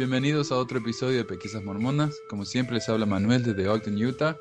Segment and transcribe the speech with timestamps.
[0.00, 2.18] Bienvenidos a otro episodio de Pequisas Mormonas.
[2.30, 4.34] Como siempre les habla Manuel desde Ogden, Utah.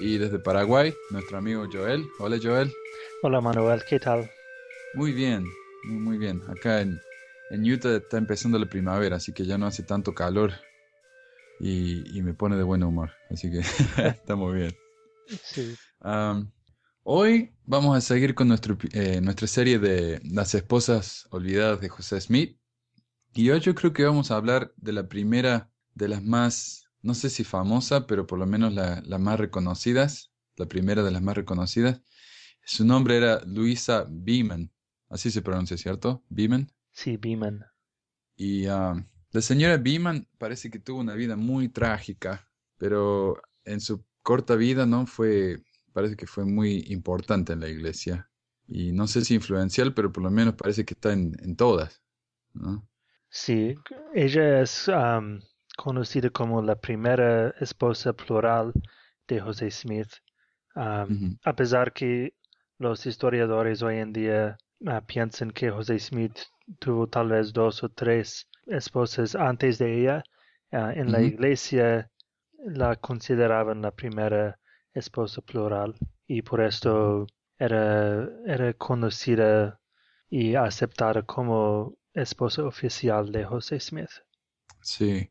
[0.00, 2.08] Y desde Paraguay, nuestro amigo Joel.
[2.18, 2.72] Hola Joel.
[3.22, 4.30] Hola Manuel, ¿qué tal?
[4.94, 5.44] Muy bien,
[5.84, 6.40] muy, muy bien.
[6.48, 6.98] Acá en,
[7.50, 10.54] en Utah está empezando la primavera, así que ya no hace tanto calor.
[11.60, 13.10] Y, y me pone de buen humor.
[13.28, 13.58] Así que
[14.08, 14.74] estamos bien.
[15.44, 15.76] Sí.
[16.00, 16.50] Um,
[17.02, 22.18] hoy vamos a seguir con nuestro, eh, nuestra serie de Las esposas olvidadas de José
[22.18, 22.61] Smith.
[23.34, 27.14] Y hoy yo creo que vamos a hablar de la primera de las más, no
[27.14, 31.22] sé si famosa, pero por lo menos la, las más reconocidas, la primera de las
[31.22, 32.02] más reconocidas.
[32.64, 34.70] Su nombre era Luisa Beeman,
[35.08, 36.22] así se pronuncia, ¿cierto?
[36.28, 36.70] Beeman.
[36.92, 37.64] Sí, Beeman.
[38.36, 44.04] Y um, la señora Beeman parece que tuvo una vida muy trágica, pero en su
[44.22, 45.06] corta vida, ¿no?
[45.06, 45.62] Fue,
[45.94, 48.30] parece que fue muy importante en la iglesia.
[48.68, 52.02] Y no sé si influencial, pero por lo menos parece que está en, en todas,
[52.52, 52.86] ¿no?
[53.34, 53.74] Sí,
[54.12, 55.40] ella es um,
[55.78, 58.74] conocida como la primera esposa plural
[59.26, 60.12] de José Smith.
[60.74, 61.38] Um.
[61.42, 62.34] A pesar que
[62.78, 66.40] los historiadores hoy en día ah, piensan que José Smith
[66.78, 70.22] tuvo tal vez dos o tres esposas antes de ella,
[70.70, 72.10] ah, en la iglesia
[72.58, 74.58] la consideraban la primera
[74.92, 75.94] esposa plural
[76.26, 77.26] y por esto
[77.58, 79.80] era, era conocida
[80.28, 84.10] y aceptada como esposa oficial de José Smith.
[84.82, 85.30] Sí.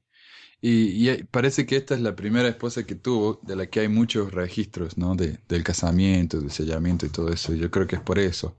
[0.62, 3.88] Y, y parece que esta es la primera esposa que tuvo, de la que hay
[3.88, 5.16] muchos registros, ¿no?
[5.16, 7.54] De, del casamiento, del sellamiento y todo eso.
[7.54, 8.56] Yo creo que es por eso.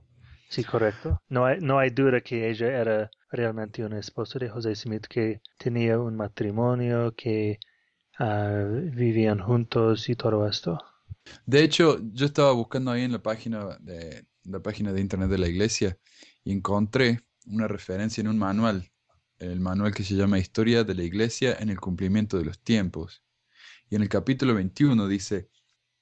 [0.49, 1.19] Sí, correcto.
[1.29, 5.41] No hay, no hay duda que ella era realmente una esposa de José Smith que
[5.57, 7.57] tenía un matrimonio, que
[8.19, 8.63] ah,
[8.93, 10.77] vivían juntos y todo esto.
[11.45, 15.37] De hecho, yo estaba buscando ahí en la página de, la página de internet de
[15.37, 15.97] la iglesia
[16.43, 18.91] y encontré una referencia en un manual,
[19.39, 23.23] el manual que se llama Historia de la Iglesia en el cumplimiento de los tiempos.
[23.89, 25.49] Y en el capítulo 21 dice,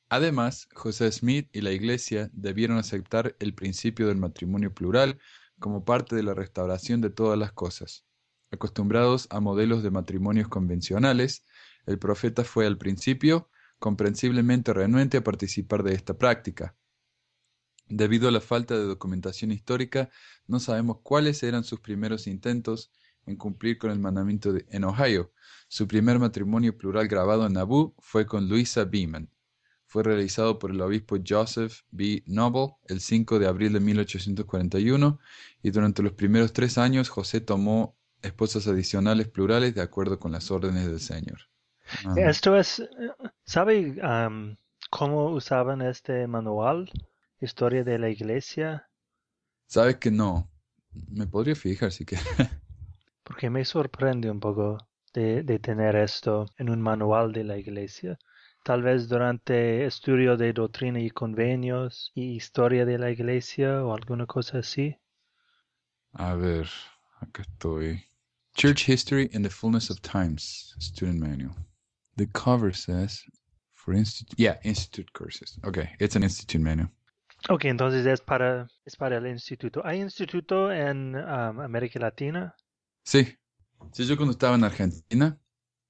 [0.10, 5.20] además, José Smith y la iglesia debieron aceptar el principio del matrimonio plural
[5.60, 8.06] como parte de la restauración de todas las cosas.
[8.52, 11.46] Acostumbrados a modelos de matrimonios convencionales,
[11.86, 13.50] el profeta fue al principio
[13.80, 16.76] comprensiblemente renuente a participar de esta práctica.
[17.94, 20.10] Debido a la falta de documentación histórica,
[20.48, 22.90] no sabemos cuáles eran sus primeros intentos
[23.26, 25.34] en cumplir con el mandamiento de, en Ohio.
[25.68, 29.30] Su primer matrimonio plural grabado en Nauvoo fue con Luisa Beeman.
[29.88, 32.24] Fue realizado por el obispo Joseph B.
[32.28, 35.20] Noble el 5 de abril de 1841
[35.62, 40.50] y durante los primeros tres años José tomó esposas adicionales plurales de acuerdo con las
[40.50, 41.40] órdenes del Señor.
[42.16, 42.88] Esto es, eh,
[43.44, 43.98] ¿sabe
[44.90, 46.90] cómo usaban este manual?
[47.42, 48.88] Historia de la iglesia.
[49.68, 50.50] Sabes que no.
[51.10, 52.18] Me podría fijar si que.
[53.24, 54.78] Porque me sorprende un poco
[55.14, 58.20] de, de tener esto en un manual de la iglesia.
[58.64, 64.28] Tal vez durante estudio de doctrina y convenios y historia de la iglesia o alguna
[64.28, 64.96] cosa así.
[66.14, 66.70] A ver,
[67.20, 68.04] acá estoy.
[68.54, 71.56] Church History in the Fullness of Times, Student Manual.
[72.18, 73.24] The cover says
[73.74, 74.38] for institute.
[74.38, 75.58] Yeah, institute courses.
[75.66, 76.90] Okay, it's an institute manual.
[77.50, 79.86] Ok, entonces es para, es para el instituto.
[79.86, 82.56] ¿Hay instituto en am, América Latina?
[83.04, 83.38] Sí.
[83.94, 85.40] Sí, yo cuando estaba en Argentina,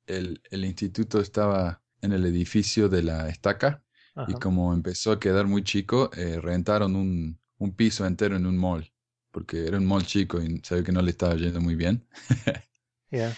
[0.08, 3.84] el, el instituto estaba en el edificio de la estaca
[4.28, 8.58] y como empezó a quedar muy chico, eh, rentaron un, un piso entero en un
[8.58, 8.92] mall,
[9.32, 12.08] porque era un mall chico y ve que no le estaba yendo muy bien.
[13.12, 13.38] Ya.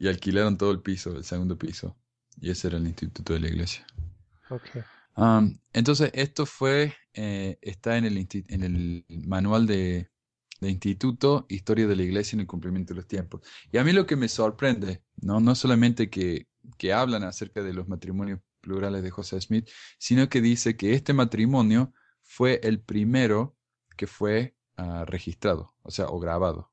[0.00, 1.96] Y alquilaron todo el piso, el segundo piso.
[2.40, 3.86] Y ese era el instituto de la iglesia.
[4.50, 4.76] Ok.
[5.16, 10.10] Um, entonces, esto fue, eh, está en el, en el manual de,
[10.60, 13.42] de instituto, Historia de la Iglesia en el cumplimiento de los tiempos.
[13.72, 17.72] Y a mí lo que me sorprende, no, no solamente que, que hablan acerca de
[17.72, 19.68] los matrimonios plurales de José Smith,
[19.98, 23.56] sino que dice que este matrimonio fue el primero
[23.96, 26.70] que fue ah, registrado, o sea, o grabado.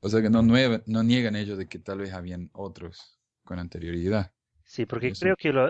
[0.00, 4.32] O sea que no, niegan ellos de que tal vez habían otros con anterioridad.
[4.64, 5.20] Sí, porque Eso.
[5.20, 5.66] creo que lo,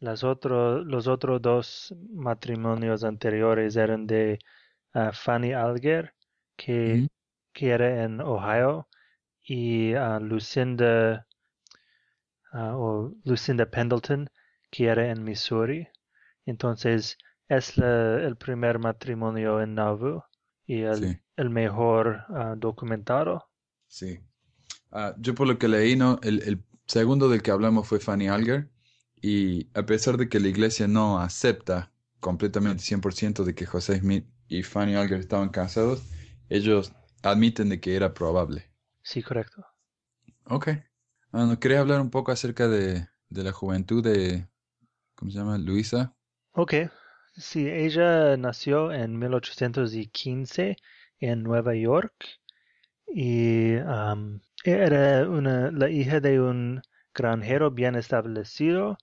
[0.00, 4.38] las otro- los otros dos matrimonios anteriores eran de
[4.94, 6.14] ah, Fanny Alger,
[6.56, 7.08] que,
[7.52, 8.88] que era en Ohio,
[9.42, 11.26] y ah, Lucinda,
[12.52, 14.28] ah, o Lucinda Pendleton,
[14.70, 15.88] que era en Missouri.
[16.46, 17.16] Entonces,
[17.48, 20.24] es la- el primer matrimonio en Nauvoo
[20.66, 21.18] y el, Sí.
[21.36, 22.24] el mejor
[22.58, 23.48] documentado.
[23.86, 24.20] Sí.
[25.18, 26.18] Yo por lo que leí, ¿no?
[26.22, 28.68] El, el segundo del que hablamos fue Fanny Alger.
[29.22, 34.26] Y a pesar de que la iglesia no acepta completamente 100% de que José Smith
[34.48, 36.04] y Fanny Alger estaban casados,
[36.48, 36.92] ellos
[37.22, 38.70] admiten de que era probable.
[39.02, 39.66] Sí, correcto.
[40.44, 40.68] Ok.
[41.32, 44.48] Ah, ¿no querés hablar un poco acerca de, de la juventud de,
[45.16, 45.58] ¿cómo se llama?
[45.58, 46.16] Luisa.
[46.52, 46.74] Ok,
[47.36, 50.76] sí, ella nació en 1815
[51.20, 52.12] en Nueva York
[53.08, 53.74] y
[54.64, 56.82] era una, la hija de un
[57.14, 58.98] granjero bien establecido.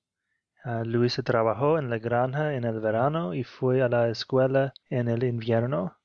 [0.65, 5.07] Ah, Luisa trabajó en la granja en el verano y fue a la escuela en
[5.07, 5.97] el invierno.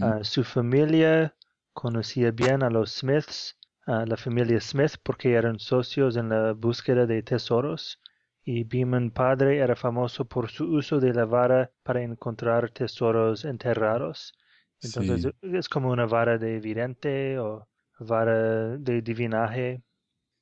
[0.00, 1.34] Ah, su familia
[1.74, 3.56] conocía bien a los Smiths,
[3.86, 8.00] a la familia Smith, porque eran socios en la búsqueda de tesoros.
[8.44, 14.34] Y Beeman padre era famoso por su uso de la vara para encontrar tesoros enterrados.
[14.82, 15.32] Entonces Sí.
[15.42, 17.68] es como una vara de vidente o
[18.00, 19.82] vara de divinaje.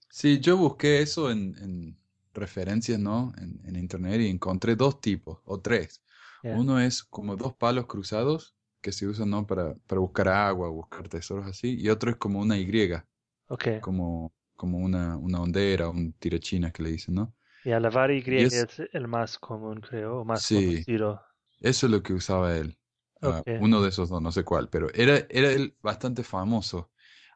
[0.09, 1.99] Sí, yo busqué eso en, en
[2.35, 3.33] referencias, ¿no?
[3.39, 6.03] En, en internet y encontré dos tipos, o tres.
[6.43, 6.61] Yeah.
[6.61, 9.47] Uno es como dos palos cruzados que se usan, ¿no?
[9.47, 11.77] Para, para buscar agua, buscar tesoros así.
[11.81, 12.69] Y otro es como una Y,
[13.49, 13.67] Ok.
[13.81, 17.35] como, como una, una hondera, un tirachinas que le dicen, ¿no?
[17.65, 21.21] Ya, la vara Y Y es, es el más común, creo, o más sí, conocido.
[21.61, 22.79] eso es lo que usaba él.
[23.23, 26.93] Ah, uno de esos dos, no sé cuál, pero era, era él bastante famoso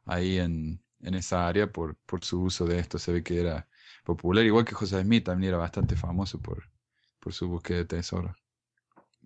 [0.07, 2.99] ahí en, en esa área por, por su uso de esto.
[2.99, 3.68] Se ve que era
[4.09, 6.65] popular, igual que José Smith también era bastante famoso por,
[7.21, 8.35] por su búsqueda de tesoros.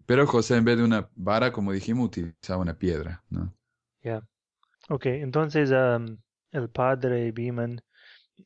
[0.06, 3.55] Pero José, en vez de una vara, como dijimos, utilizaba una piedra, ¿no?
[4.02, 4.20] Ya.
[4.88, 6.19] Ok, entonces am,
[6.50, 7.81] el padre Beeman,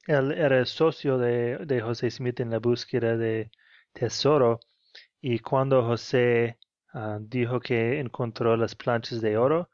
[0.06, 3.50] él era socio de, de José Smith en la búsqueda de
[3.94, 4.60] tesoro
[5.22, 6.58] y cuando José
[6.92, 9.70] ah, dijo que encontró las planchas de oro,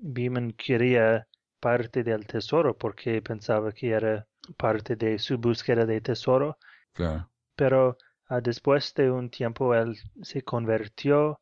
[0.00, 1.28] Beeman quería
[1.60, 4.26] parte del tesoro porque pensaba que era
[4.56, 6.58] parte de su búsqueda de tesoro,
[6.92, 7.28] Claro.
[7.56, 7.98] pero
[8.28, 11.40] ah, después de un tiempo él se convirtió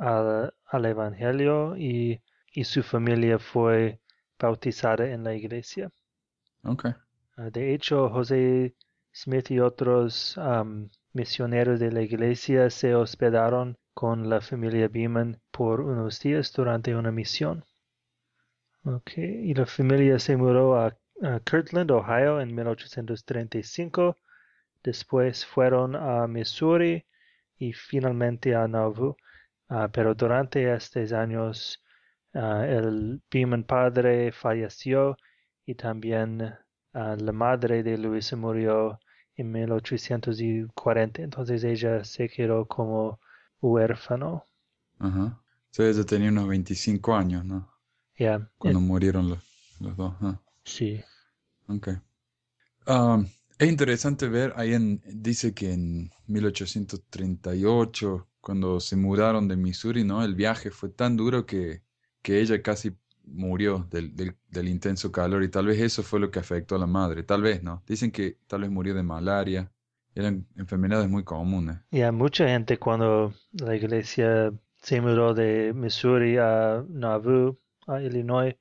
[0.00, 4.00] al, al Evangelio y, y su familia fue
[4.38, 5.90] bautizada en la iglesia.
[6.64, 6.84] Ok.
[7.36, 8.74] Ah, de hecho, José
[9.12, 10.36] Smith y otros
[11.12, 17.12] misioneros de la iglesia se hospedaron con la familia Beeman por unos días durante una
[17.12, 17.64] misión.
[18.84, 24.16] Ok, y la familia se mudó a, a Kirtland, Ohio en 1835.
[24.82, 27.04] Después fueron a Missouri
[27.58, 29.16] y finalmente a Nauvoo.
[29.68, 31.82] Ah, pero durante estos años
[32.34, 35.16] ah, el Beeman padre falleció
[35.66, 36.54] y también
[36.94, 39.00] ah, la madre de Luisa murió
[39.36, 41.22] en 1840.
[41.22, 43.20] Entonces ella se quedó como
[43.60, 44.46] huérfano.
[44.98, 45.40] Ajá.
[45.70, 47.70] Sea, ella tenía unos 25 años, ¿no?
[48.18, 49.40] Ya, Cuando en- murieron los,
[49.80, 50.14] los dos.
[50.22, 50.40] ah.
[50.64, 51.02] Sí,
[51.68, 51.88] Ok.
[52.86, 53.26] Um,
[53.58, 60.22] es interesante ver, ahí en, dice que en 1838, cuando se mudaron de Missouri, ¿no?
[60.24, 61.82] El viaje fue tan duro que,
[62.22, 66.30] que ella casi murió del, del, del intenso calor y tal vez eso fue lo
[66.30, 67.82] que afectó a la madre, tal vez, ¿no?
[67.86, 69.72] Dicen que tal vez murió de malaria,
[70.14, 71.78] eran enfermedades muy comunes.
[71.90, 74.52] ya mucha gente cuando la iglesia
[74.82, 78.54] se mudó de Missouri a Nauvoo, a Illinois,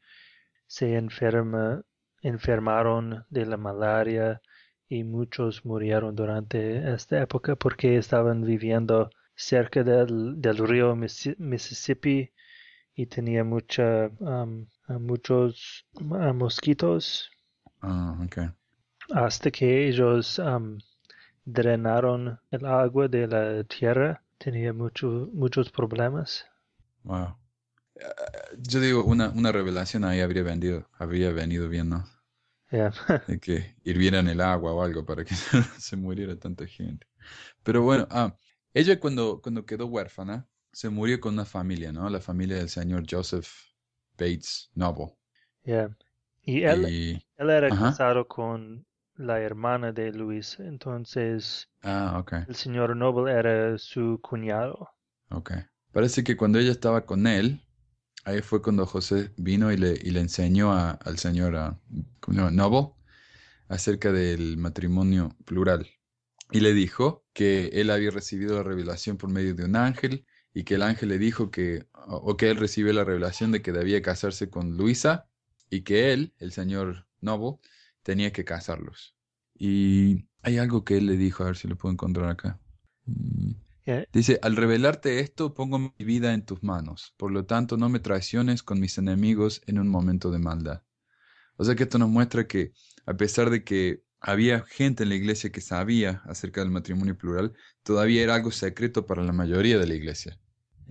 [0.68, 1.84] se enferma,
[2.24, 4.42] enfermaron de la malaria
[4.90, 12.32] y muchos murieron durante esta época porque estaban viviendo cerca del, del río Missi- Mississippi
[12.96, 17.30] y tenía mucha, a muchos mosquitos
[17.82, 18.16] Ah,
[19.14, 20.78] hasta que ellos am,
[21.46, 24.24] drenaron el agua de la tierra.
[24.38, 26.46] Tenía mucho- muchos problemas.
[27.04, 27.36] Wow.
[28.58, 32.06] Yo digo, una, una revelación ahí habría venido, habría venido bien, ¿no?
[32.72, 32.92] Ya,
[33.26, 35.36] de que hirvieran el agua o algo para que
[35.80, 37.08] se muriera tanta gente.
[37.64, 38.38] Pero bueno, ah,
[38.74, 42.10] ella cuando, cuando quedó huérfana, se murió con una familia, ¿no?
[42.10, 43.48] La familia del señor Joseph
[44.18, 45.16] Bates Noble.
[45.66, 45.90] ya.
[46.44, 48.86] Y él, Y, él era ajá, casado con
[49.16, 54.90] la hermana de Luis, entonces ah, ok, el señor Noble era su cuñado.
[55.30, 55.52] ok.
[55.92, 57.62] Parece que cuando ella estaba con él,
[58.26, 61.80] ahí fue cuando José vino y le, y le enseñó a- al señor ah,
[62.20, 62.52] ¿cómo se llama?
[62.52, 62.94] Noble
[63.70, 65.88] acerca del matrimonio plural.
[66.52, 70.64] Y le dijo que él había recibido la revelación por medio de un ángel y
[70.64, 74.02] que el ángel le dijo que, o que él recibió la revelación de que debía
[74.02, 75.30] casarse con Luisa
[75.70, 77.60] y que él, el señor Noble,
[78.04, 79.16] tenía que casarlos.
[79.56, 82.60] Y hay algo que él le dijo, a ver si lo puedo encontrar acá.
[83.86, 87.14] Ya, Dice, al revelarte esto, pongo mi vida en tus manos.
[87.18, 90.84] Por lo tanto, no me traiciones con mis enemigos en un momento de maldad.
[91.58, 92.74] O sea que esto nos muestra que,
[93.06, 97.54] a pesar de que había gente en la iglesia que sabía acerca del matrimonio plural,
[97.84, 100.40] todavía era algo secreto para la mayoría de la iglesia.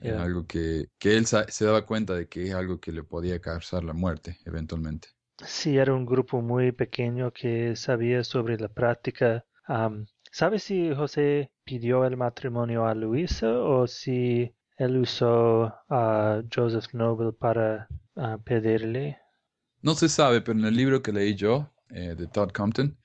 [0.00, 0.22] Es ya.
[0.22, 3.84] algo que, que él se daba cuenta de que es algo que le podía causar
[3.84, 5.08] la muerte eventualmente.
[5.46, 9.46] Sí, era un grupo muy pequeño que sabía sobre la práctica.
[9.66, 16.92] Am, ¿sabes si José pidió el matrimonio a Luisa o si él usó a Joseph
[16.94, 19.18] Noble para ah, pedirle?
[19.82, 22.98] No se sabe, pero en el libro que leí yo, eh, de Todd Compton,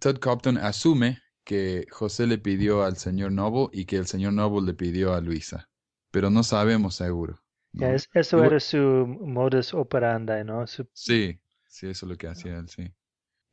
[0.00, 4.66] Todd Compton asume que José le pidió al señor Noble y que el señor Noble
[4.66, 5.70] le pidió a Luisa,
[6.12, 7.40] pero no sabemos seguro.
[7.78, 10.66] Es- eso era su modus operandi, ¿no?
[10.66, 12.92] Su- Sí, sí, eso es lo que hacía él, sí.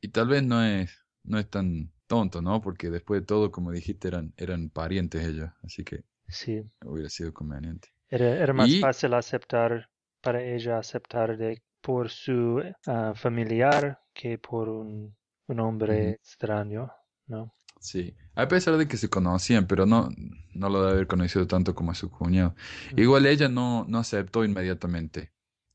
[0.02, 0.92] Y tal vez no es,
[1.24, 2.60] no es tan tonto, ¿no?
[2.60, 7.32] Porque después de todo, como dijiste, eran, eran parientes ellos, así que sí, hubiera sido
[7.34, 7.88] conveniente.
[8.08, 9.90] era, era más Y- fácil aceptar,
[10.22, 15.14] para ella aceptar de, por su ah, familiar que por un,
[15.48, 16.90] un hombre extraño,
[17.26, 17.54] ¿no?
[17.80, 20.08] Sí, a pesar de que se conocían, pero no,
[20.54, 22.54] no lo debe haber conocido tanto como a su cuñado.
[22.96, 25.32] Igual ella no, no aceptó inmediatamente.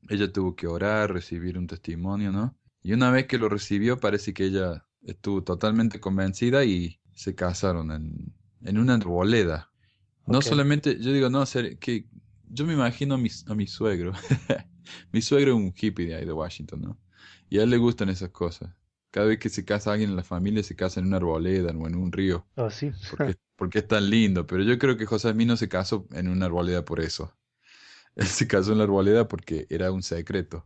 [0.09, 2.57] Ella tuvo que orar, recibir un testimonio, ¿no?
[2.81, 7.91] Y una vez que lo recibió, parece que ella estuvo totalmente convencida y se casaron
[7.91, 9.71] en, en una arboleda.
[10.25, 12.07] No solamente, yo digo, no, ser, que
[12.49, 14.13] yo me imagino a mi, a mi suegro.
[15.11, 16.99] mi suegro es un hippie de ahí de Washington, ¿no?
[17.49, 18.71] Y a él le gustan esas cosas.
[19.11, 21.87] Cada vez que se casa alguien en la familia, se casa en una arboleda o
[21.87, 22.91] en un río, Oh, sí.
[23.07, 24.45] porque, porque es tan lindo.
[24.47, 27.33] Pero yo creo que José Smith no se casó en una arboleda por eso.
[28.15, 30.65] Él se casó en la arboleda porque era un secreto.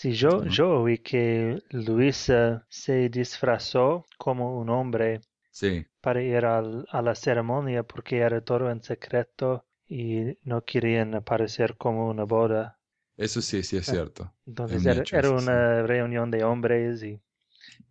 [0.00, 6.86] Sí, yo, yo oí que Luisa se disfrazó como un hombre Sí, para ir al-
[6.90, 12.78] a la ceremonia porque era todo en secreto y no querían aparecer como una boda.
[13.18, 13.88] eso sí, sí es Ah.
[13.88, 14.34] cierto.
[14.46, 15.52] Entonces era, hecho, era eso sí.
[15.52, 17.20] una reunión de hombres y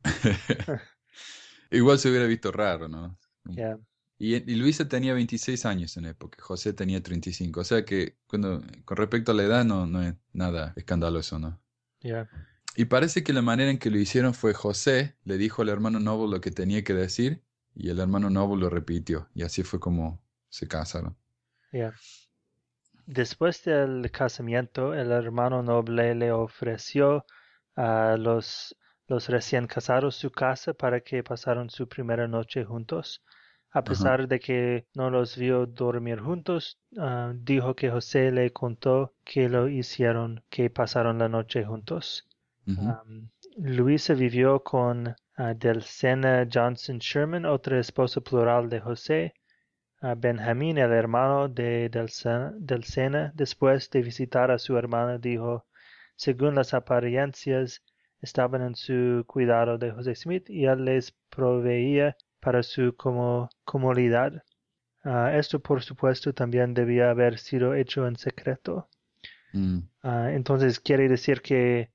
[1.72, 3.18] Igual se hubiera visto raro, ¿no?
[4.20, 7.62] Y, y Luisa tenía 26 años en época, José tenía 35.
[7.62, 11.60] O sea que cuando, con respecto a la edad no, no es nada escandaloso, ¿no?
[12.76, 16.00] Y parece que la manera en que lo hicieron fue José le dijo al hermano
[16.00, 19.30] Noble lo que tenía que decir y el hermano Noble lo repitió.
[19.34, 21.18] Y así fue como se casaron.
[23.06, 27.26] Después del casamiento, el hermano noble le ofreció
[27.76, 28.76] a los,
[29.08, 33.24] los recién casados su casa para que pasaran su primera noche juntos.
[33.72, 39.14] A pesar de que no los vio dormir juntos, ah, dijo que José le contó
[39.24, 42.28] que lo hicieron, que pasaron la noche juntos.
[42.66, 49.34] Um, Luisa vivió con ah, Delcena Johnson Sherman, otra esposa plural de José.
[50.02, 55.66] Ah, Benjamín, el hermano de Delcena, Delcena, después de visitar a su hermana, dijo,
[56.16, 57.84] según las apariencias,
[58.22, 62.16] estaban en su cuidado de José Smith y él les proveía
[62.48, 64.42] para su como, comodidad.
[65.04, 68.90] Ah, esto, por supuesto, también debía haber sido hecho en secreto.
[69.56, 71.92] Mm, Ah, entonces quiere decir que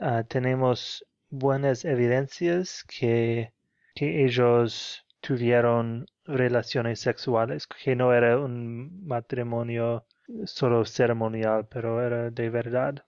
[0.00, 3.52] ah, tenemos buenas evidencias que,
[3.94, 10.06] que ellos tuvieron relaciones sexuales, que no era un matrimonio
[10.46, 13.04] solo ceremonial, pero era de verdad.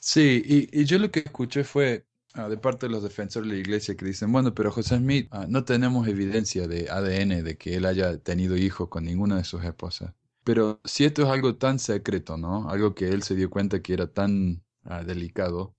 [0.00, 3.54] Sí, y, y yo lo que escuché fue ah, de parte de los defensores de
[3.54, 7.56] la iglesia que dicen, bueno, pero José Smith, ah, no tenemos evidencia de ADN de
[7.56, 10.14] que él haya tenido hijos con ninguna de sus esposas.
[10.44, 12.70] Pero si esto es algo tan secreto, ¿no?
[12.70, 15.76] Algo que él se dio cuenta que era tan ah, delicado,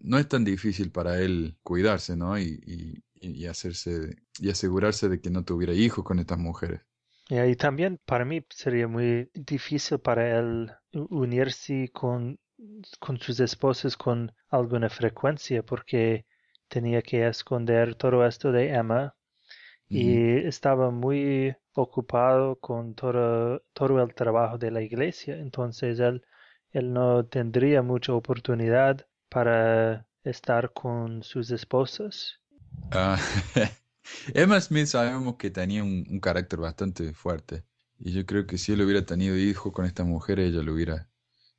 [0.00, 2.38] no es tan difícil para él cuidarse, ¿no?
[2.38, 6.80] Y, y, hacerse, y asegurarse de que no tuviera hijos con estas mujeres.
[7.28, 12.38] Y también para mí sería muy difícil para él unirse con,
[12.98, 16.26] con sus esposas con alguna frecuencia porque
[16.68, 19.14] tenía que esconder todo esto de Emma
[19.88, 26.24] y estaba muy ocupado con todo, todo el trabajo de la iglesia, entonces él,
[26.72, 32.40] él no tendría mucha oportunidad para estar con sus esposas.
[32.90, 33.18] Ah,
[34.34, 37.64] Emma Smith sabemos que tenía un, un carácter bastante fuerte.
[37.98, 41.08] Y yo creo que si él hubiera tenido hijos con esta mujer, ella lo hubiera,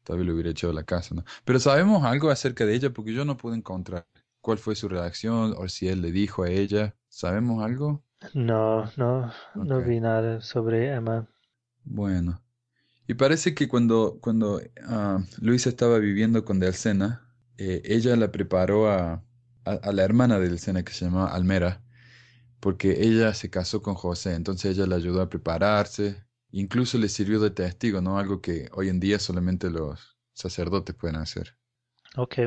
[0.08, 1.24] tal vez lo hubiera echado la casa, ¿no?
[1.46, 4.08] Pero sabemos algo acerca de ella porque yo no pude encontrar
[4.42, 6.96] cuál fue su reacción o si él le dijo a ella.
[7.10, 8.04] ¿Sabemos algo?
[8.34, 11.28] No, no, no vi nada sobre Emma.
[11.84, 12.44] Bueno.
[13.08, 18.90] Y parece que cuando, cuando ah, Luisa estaba viviendo con Delcena, eh, ella la preparó
[18.92, 19.24] a,
[19.66, 21.84] a, a la hermana de Delcena que se llamaba Almera,
[22.62, 27.40] porque ella se casó con José, entonces ella la ayudó a prepararse, incluso le sirvió
[27.40, 28.18] de testigo, ¿no?
[28.20, 31.58] Algo que hoy en día solamente los sacerdotes pueden hacer.
[32.18, 32.38] Ok,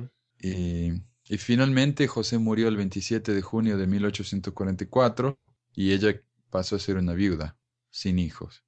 [0.41, 0.91] Y,
[1.29, 5.39] y finalmente José murió el 27 de junio de 1844
[5.73, 7.57] y ella pasó a ser una viuda,
[7.91, 8.65] sin hijos.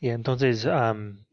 [0.00, 1.24] y entonces am,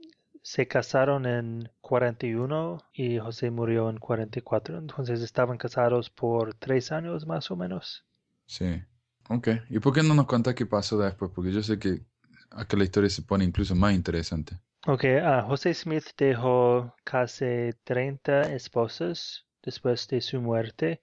[0.41, 4.77] se casaron en 41 y José murió en 44.
[4.77, 8.05] Entonces estaban casados por tres años más o menos.
[8.47, 8.81] Sí.
[9.29, 9.47] Ok.
[9.69, 11.31] ¿Y por qué no nos cuenta qué pasó después?
[11.33, 12.05] Porque yo sé que
[12.51, 14.59] acá la historia se pone incluso más interesante.
[14.87, 21.01] Ok, ah, José Smith dejó casi 30 esposas después de su muerte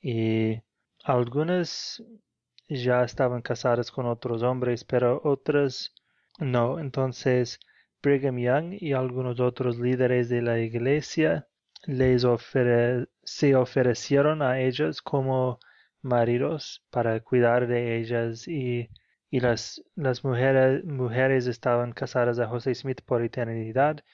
[0.00, 0.60] y
[1.04, 2.02] algunas
[2.68, 5.94] ya estaban casadas con otros hombres, pero otras
[6.38, 6.78] no.
[6.78, 7.60] Entonces
[8.02, 11.46] Brigham Young y algunos otros líderes de la iglesia
[11.86, 12.26] les
[13.22, 15.58] se ofrecieron a ellas como
[16.02, 18.90] maridos para cuidar de ellas y
[19.34, 24.04] y las, las mujeres, mujeres estaban casadas a José Smith por eternidad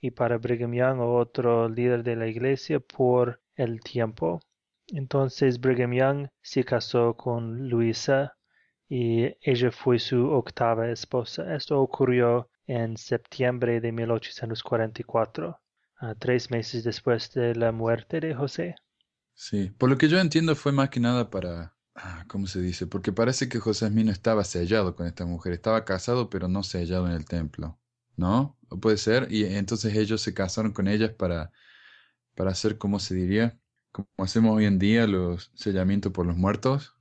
[0.00, 4.38] y para Brigham Young o otro líder de la iglesia por el tiempo.
[4.86, 8.36] Entonces Brigham Young se casó con Luisa
[8.88, 11.56] y ella fue su octava esposa.
[11.56, 15.60] Esto ocurrió en septiembre de 1844,
[16.20, 18.76] tres meses después de la muerte de José.
[19.34, 21.74] Sí, por lo que yo entiendo fue más que nada para
[22.28, 22.86] ¿cómo se dice?
[22.86, 26.62] Porque parece que José Smith no estaba sellado con esta mujer, estaba casado pero no
[26.62, 27.78] sellado en el templo,
[28.16, 28.56] ¿no?
[28.80, 29.28] puede ser?
[29.30, 31.50] Y entonces ellos se casaron con ellas para,
[32.34, 33.58] para hacer, ¿cómo se diría?
[33.92, 36.94] Como hacemos hoy en día los sellamientos por los muertos.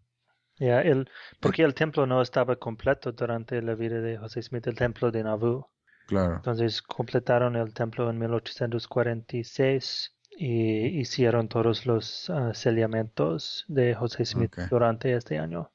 [0.60, 4.76] Ya, el, porque el templo no estaba completo durante la vida de José Smith, el
[4.76, 5.70] templo de Nauvoo.
[6.08, 6.38] Claro.
[6.38, 14.56] Entonces completaron el templo en 1846 y hicieron todos los uh, sellamientos de José Smith
[14.70, 15.72] durante este año.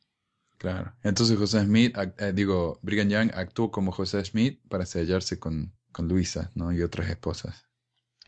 [0.58, 0.92] Claro.
[1.02, 6.06] Entonces José Smith, eh, digo, Brigham Young actuó como José Smith para sellarse con, con
[6.06, 6.72] Luisa, ¿no?
[6.72, 7.66] Y otras esposas.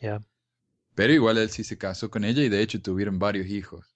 [0.00, 0.21] Ya.
[0.97, 3.95] Pero igual él sí se casó con ella y de hecho tuvieron varios hijos.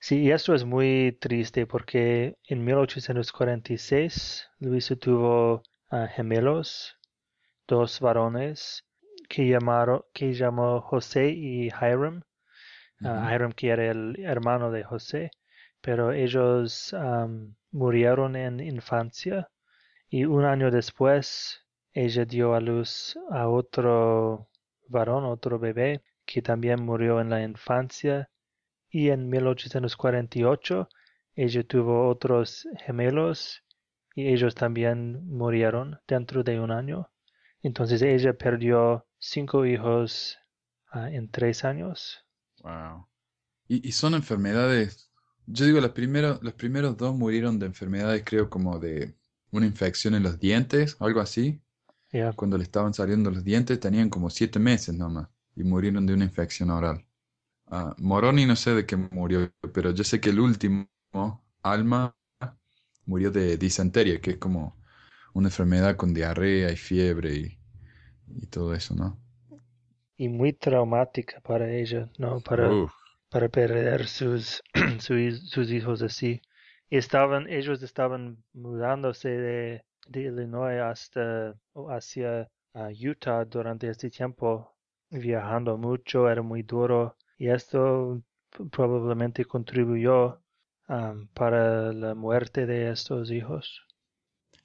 [0.00, 6.96] Sí, y esto es muy triste porque en 1846 Luisa tuvo uh, gemelos,
[7.68, 8.84] dos varones,
[9.28, 12.22] que, llamaron, que llamó José y Hiram.
[13.04, 15.30] Ah, Hiram que era el hermano de José,
[15.80, 16.94] pero ellos
[17.70, 19.48] murieron en infancia
[20.08, 21.60] y un año después
[21.92, 24.48] ella dio a luz a otro
[24.88, 28.30] varón, otro bebé, que también murió en la infancia
[28.90, 30.88] y en 1848
[31.34, 33.64] ella tuvo otros gemelos
[34.14, 37.10] y ellos también murieron dentro de un año.
[37.62, 40.38] Entonces ella perdió cinco hijos
[40.90, 42.24] ah, en tres años.
[42.62, 43.06] Wow.
[43.68, 45.10] ¿Y, son enfermedades?
[45.46, 49.14] Yo digo, los primeros, los primeros dos murieron de enfermedades, creo, como de
[49.50, 51.60] una infección en los dientes, algo así.
[52.36, 56.24] Cuando le estaban saliendo los dientes, tenían como siete meses nomás y murieron de una
[56.24, 57.04] infección oral.
[57.66, 60.88] Uh, Moroni no sé de qué murió, pero yo sé que el último,
[61.62, 62.16] Alma,
[63.04, 64.76] murió de disentería, que es como
[65.34, 67.57] una enfermedad con diarrea y fiebre y
[68.36, 69.18] y todo eso, ¿no?
[70.16, 72.40] Y muy traumática para ella, ¿no?
[72.40, 72.70] Para,
[73.28, 74.62] para perder sus,
[74.98, 76.42] sus, hijos así.
[76.90, 81.54] Y estaban, ellos estaban mudándose de, de Illinois hasta
[81.90, 84.74] hacia Utah durante este tiempo,
[85.10, 87.16] viajando mucho, era muy duro.
[87.36, 88.22] Y esto
[88.70, 90.40] probablemente contribuyó
[90.88, 93.87] um, para la muerte de estos hijos.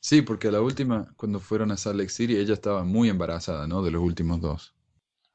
[0.03, 3.81] Sí, porque la última, cuando fueron a Salt Lake City, ella estaba muy embarazada, ¿no?
[3.81, 4.75] De los últimos dos.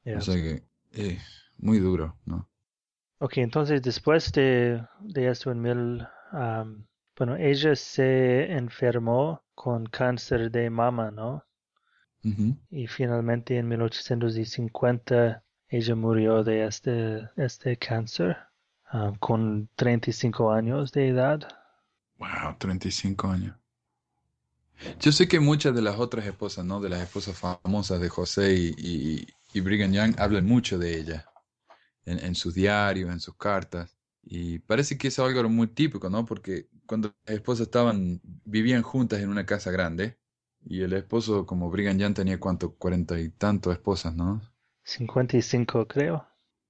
[0.05, 1.19] O sea que, eh,
[1.57, 2.47] muy duro, ¿no?
[3.19, 6.07] Ok, entonces después de, de esto en mil,
[7.17, 11.47] bueno, ella se enfermó con cáncer de mama, ¿no?
[12.71, 18.37] Y finalmente en 1850 ella murió de este, este cáncer
[19.19, 21.41] con 35 años de edad.
[22.19, 23.57] Wow, 35 años.
[25.01, 26.81] Yo sé que muchas de las otras esposas, ¿no?
[26.81, 31.27] De las esposas famosas de José y, y, Brigham Young hablan mucho de ella
[32.05, 33.99] en, sus diarios, en sus cartas.
[34.23, 36.25] Y parece que es algo muy típico, ¿no?
[36.25, 40.19] Porque cuando las esposas estaban, vivían juntas en una casa grande,
[40.65, 44.41] y el esposo, como Brigham Young, tenía cuánto, cuarenta y tantos esposas, ¿no?
[44.85, 46.27] Cincuenta y cinco, creo.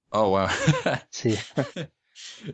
[0.09, 0.47] Oh, wow.
[1.09, 1.35] sí.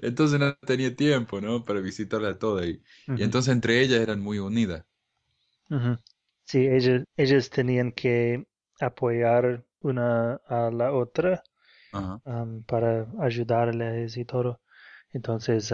[0.01, 1.63] entonces no tenía tiempo, ¿no?
[1.63, 2.65] Para visitarla toda.
[2.65, 4.85] Y, y entonces entre ellas eran muy unidas.
[6.45, 8.45] Sí, ellos, ellos tenían que
[8.79, 11.43] apoyar una a la otra
[12.67, 14.61] para ayudarles y todo.
[15.11, 15.73] Entonces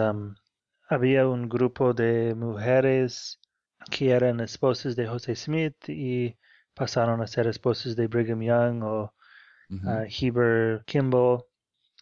[0.90, 3.40] había un grupo de mujeres
[3.90, 6.38] que eran esposas de José Smith y
[6.74, 9.14] pasaron a ser esposas de Brigham Young o
[10.08, 11.44] Heber Kimball.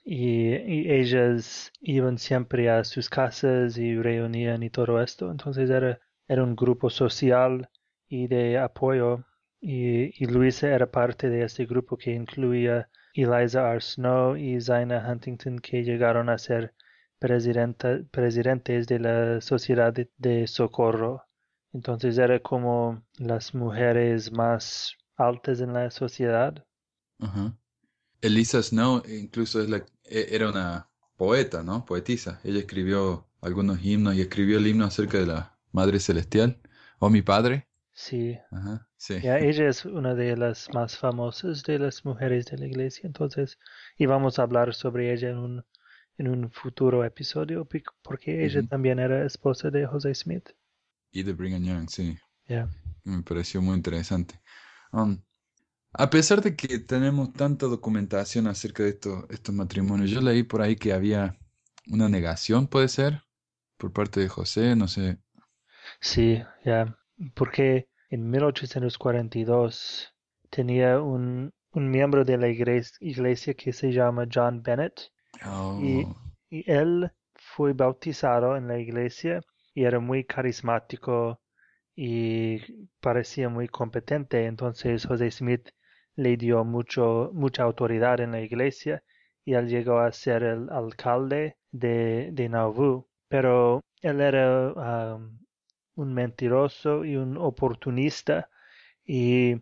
[0.06, 5.30] Y, y, ellas iban siempre a sus casas y reunían y todo esto.
[5.30, 7.70] Entonces era, era un grupo social
[8.10, 9.24] y de apoyo
[9.62, 13.82] y, Luisa era parte de este grupo que incluía Eliza R.
[13.82, 16.74] Snow y Zaina Huntington que llegaron a ser
[17.20, 21.26] presidentes de la Sociedad de, Socorro.
[21.74, 26.66] Entonces era como las mujeres más altas en la sociedad.
[27.20, 27.54] Ajá.
[28.22, 31.86] Elisa Snow incluso es la, e- era una poeta, ¿no?
[31.86, 32.40] Poetisa.
[32.46, 36.62] Ella escribió algunos himnos y escribió el himno acerca de la Madre Celestial.
[37.00, 37.69] O mi padre.
[38.02, 39.16] Sí, Ajá, sí.
[39.22, 43.06] ya ella es una de las más famosas de las mujeres de la iglesia.
[43.06, 43.60] Entonces,
[43.98, 45.66] y vamos a hablar sobre ella en un,
[46.18, 47.68] en un futuro episodio
[48.02, 50.50] porque ella también era esposa de José Smith.
[51.12, 52.18] Y de Brigham Young, sí.
[53.04, 54.40] Me pareció muy interesante.
[54.94, 55.22] Um,
[55.94, 60.62] a pesar de que tenemos tanta documentación acerca de estos, estos matrimonios, yo leí por
[60.62, 61.38] ahí que había
[61.88, 63.24] una negación, puede ser,
[63.78, 65.20] por parte de José, no sé.
[66.02, 66.98] Sí, ya,
[67.36, 70.14] porque en 1842
[70.50, 75.12] tenía un, un miembro de la iglesia, que se llama John Bennett
[75.80, 76.16] y, Oh,
[76.50, 79.42] y él fue bautizado en la iglesia
[79.74, 81.42] y era muy carismático
[81.96, 82.60] y
[83.00, 84.46] parecía muy competente.
[84.46, 85.70] Entonces José Smith
[86.16, 89.04] le dio mucho, mucha autoridad en la iglesia
[89.46, 93.08] y él llegó a ser el alcalde de, de Nauvoo.
[93.28, 95.40] Pero él era um,
[96.00, 98.50] un mentiroso y un oportunista
[99.06, 99.56] y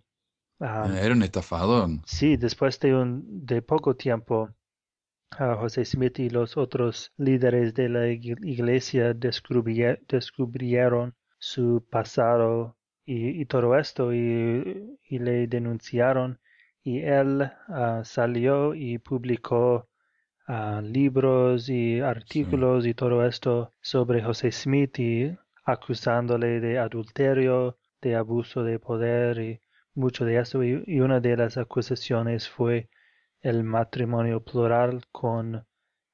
[0.60, 1.89] um, era un estafador.
[2.06, 4.50] sí, después de un de poco tiempo
[5.32, 12.78] a José Smith y los otros líderes de la ig- iglesia descubrie- descubrieron su pasado
[13.06, 16.39] y, y todo esto y, y le denunciaron
[16.84, 19.89] y él ah, salió y publicó
[20.47, 28.15] ah, libros y artículos y todo esto sobre José Smith y acusándole de adulterio, de
[28.15, 29.62] abuso de poder y
[29.95, 32.89] mucho de eso y, una de las acusaciones fue
[33.41, 35.65] el matrimonio plural con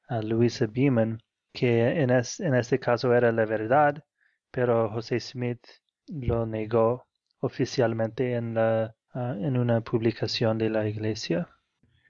[0.10, 1.20] ah, Louisa Beaman,
[1.54, 4.04] que en, es- en este caso era la verdad,
[4.52, 5.66] pero José Smith
[6.08, 7.08] lo negó
[7.40, 11.50] oficialmente en, ah, una publicación de la iglesia.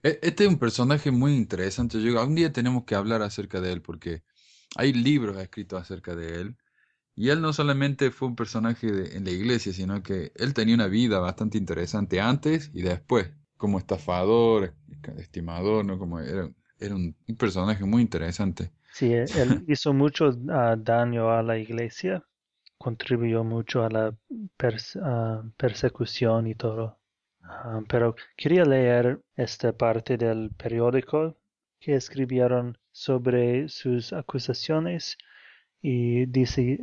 [0.03, 1.97] E- Este es un personaje muy interesante.
[1.97, 4.23] Algún día tenemos que hablar acerca de él porque
[4.75, 6.58] hay libros escritos acerca de él.
[7.15, 10.76] Y él no solamente fue un personaje de- en la iglesia, sino que él tenía
[10.76, 14.76] una vida bastante interesante antes y después, como estafador,
[15.17, 15.99] estimador, ¿no?
[15.99, 18.71] Como era, era un, un personaje muy interesante.
[18.89, 22.23] Sí, e- él hizo mucho ah, daño a la iglesia,
[22.78, 24.15] contribuyó mucho a la
[24.58, 24.97] pers-
[25.58, 26.99] persecución y todo.
[27.43, 31.38] Ah, pero quería leer esta parte del periódico
[31.80, 35.17] que escribieron sobre sus acusaciones
[35.84, 36.80] y dice,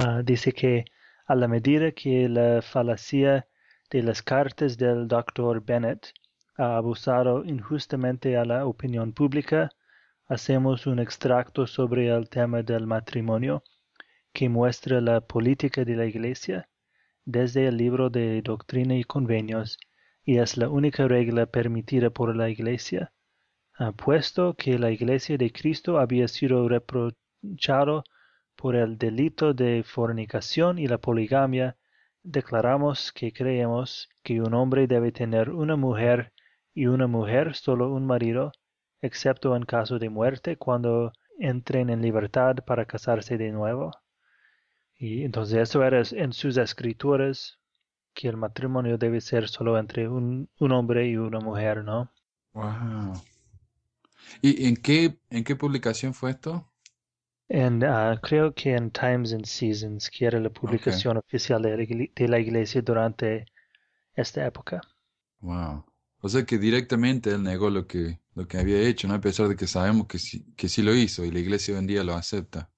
[0.00, 0.84] ah, dice que
[1.26, 3.46] a la medida que la falacia
[3.90, 5.62] de las cartas del Dr.
[5.64, 6.12] Bennett
[6.56, 9.70] ha abusado injustamente a la opinión pública,
[10.26, 13.62] hacemos un extracto sobre el tema del matrimonio
[14.32, 16.68] que muestra la política de la Iglesia
[17.24, 19.78] desde el libro de Doctrina y Convenios
[20.24, 23.12] y es la única regla permitida por la Iglesia,
[23.96, 28.02] puesto que la Iglesia de Cristo había sido reprochado
[28.60, 31.78] por el delito de fornicación y la poligamia,
[32.22, 36.34] declaramos que creemos que un hombre debe tener una mujer
[36.74, 38.52] y una mujer solo un marido,
[39.00, 43.92] excepto en caso de muerte cuando entren en libertad para casarse de nuevo.
[44.98, 47.58] Y entonces eso era en sus escrituras
[48.12, 52.12] que el matrimonio debe ser solo entre un, un hombre y una mujer, ¿no?
[52.52, 53.14] Wow.
[54.42, 56.69] ¿Y en qué, en qué publicación fue esto?
[57.50, 62.28] En, ah, creo que en Times and Seasons, que era la publicación oficial de de
[62.28, 63.44] la iglesia durante
[64.14, 64.80] esta época.
[65.40, 65.84] Wow.
[66.22, 69.14] O sea que directamente él negó lo que, lo que había hecho, ¿no?
[69.14, 71.80] A pesar de que sabemos que sí, que sí lo hizo y la iglesia hoy
[71.80, 72.70] en día lo acepta.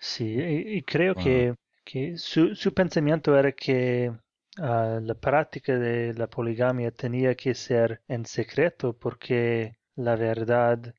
[0.00, 1.14] Sí, y, y creo Wow.
[1.16, 4.12] que, que su, su pensamiento era que
[4.58, 10.94] ah, la práctica de la poligamia tenía que ser en secreto porque la verdad,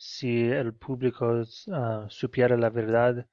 [0.00, 3.26] si el público ah, supiera la verdad,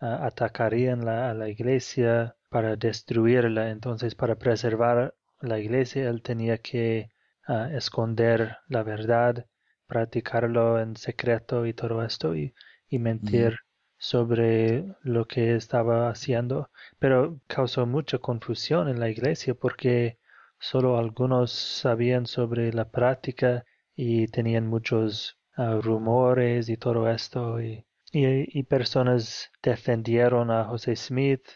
[0.00, 3.70] ah, atacarían la, a la iglesia para destruirla.
[3.70, 7.10] Entonces, para preservar la iglesia, él tenía que
[7.46, 9.46] ah, esconder la verdad,
[9.86, 12.52] practicarlo en secreto y todo esto y,
[12.88, 13.58] y mentir
[13.96, 20.18] sobre lo que estaba haciendo, pero causó mucha confusión en la iglesia porque
[20.58, 28.58] solo algunos sabían sobre la práctica y tenían muchos rumores y todo esto y, y,
[28.58, 31.46] y personas defendieron a José Smith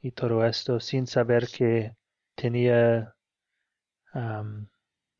[0.00, 1.96] y todo esto sin saber que
[2.34, 3.14] tenía
[4.14, 4.66] um,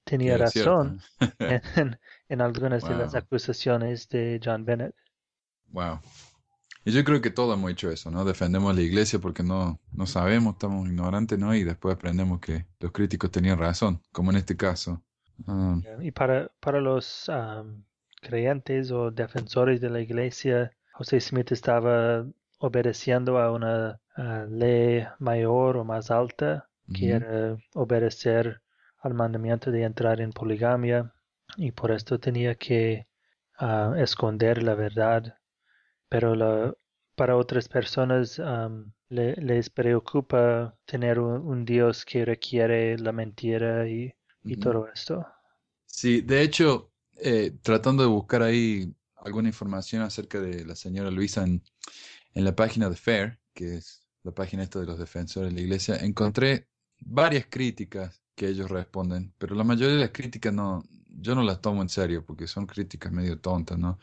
[0.04, 1.00] tenía razón
[1.76, 4.94] en, en algunas de las acusaciones de John Bennett.
[5.72, 6.00] wow.
[6.84, 8.24] Y yo creo que todos hemos hecho eso, ¿no?
[8.24, 11.54] Defendemos a la iglesia porque no, no sabemos, estamos ignorantes, ¿no?
[11.54, 15.04] Y después aprendemos que los críticos tenían razón, como en este caso.
[15.46, 17.84] Ah, Y para, para los um,
[18.20, 22.26] creyentes o defensores de la iglesia, José Smith estaba
[22.59, 24.00] obedeciendo a una
[24.48, 28.61] ley mayor o más alta, que era obedecer
[29.00, 31.12] al mandamiento de entrar en poligamia,
[31.57, 33.07] y por esto tenía que
[33.59, 35.37] ah, esconder la verdad.
[36.09, 36.74] Pero la,
[37.16, 43.88] para otras personas um, le- les preocupa tener un, un Dios que requiere la mentira
[43.88, 44.14] y,
[44.61, 45.26] todo esto.
[45.87, 46.88] Sí, de hecho,
[47.20, 51.62] eh, tratando de buscar ahí alguna información acerca de la señora Luisa en,
[52.35, 56.68] la página de FAIR, que es la página de los defensores de la iglesia, encontré
[57.00, 61.61] varias críticas que ellos responden, pero la mayoría de las críticas no, yo no las
[61.61, 63.98] tomo en serio porque son críticas medio tontas, ¿no?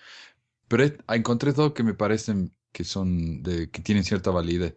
[0.68, 4.76] Pero es- encontré dos que me parecen que son de, que tienen cierta validez.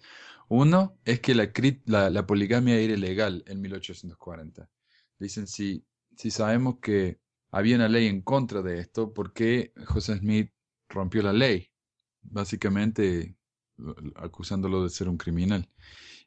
[0.49, 4.71] Uno es que la, poligamia era ilegal en 1840.
[5.19, 5.85] Dicen, si
[6.31, 7.19] sabemos que
[7.51, 10.51] había una ley en contra de esto, ¿por qué José Smith
[10.89, 11.71] rompió la ley?
[12.23, 13.37] Básicamente
[13.77, 15.69] lo- lo- acusándolo de ser un criminal.